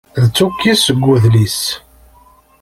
[0.21, 1.59] D tukkist deg udlis.